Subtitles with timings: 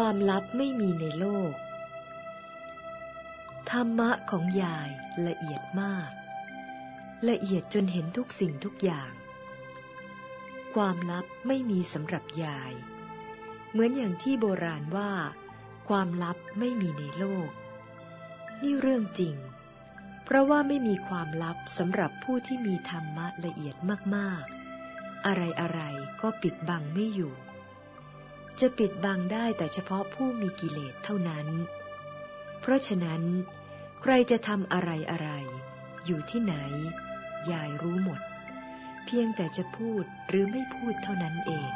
[0.00, 1.54] ความลับไม่มีในโลก
[3.70, 4.88] ธรรมะของยาย
[5.26, 6.10] ละเอียดมาก
[7.28, 9.12] ละเอียดจนเห็นทุกสิ่งทุกอย่าง
[10.74, 12.72] ความลับไม่มีสำหรับยาย
[13.70, 15.12] เหมือนอย่างที่โบราณว่า
[15.88, 17.50] ความลับไม่มีในโลก
[18.62, 19.36] นี่เรื่องจริง
[20.24, 23.76] เพราะว่าไม่มีความลับสำหรับผู้ที่มีธรรมะละเอียด
[24.16, 25.32] มากๆ อะ
[25.72, 27.34] ไรๆก็ปิดบังไม่อยู่
[28.60, 31.46] จะปิดบังได้แต่เฉพาะผู้มีกิเลสเท่านั้น
[32.60, 33.22] เพราะฉะนั้น
[34.02, 35.30] ใครจะทำอะไรอะไร
[36.06, 36.54] อยู่ที่ไหน
[37.50, 38.20] ยายรู้หมด
[39.04, 41.70] เพียงแต่จะพูดหรือไม่พูดเท่านั้นเอง